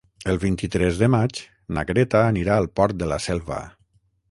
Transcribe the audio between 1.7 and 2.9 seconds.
na Greta anirà al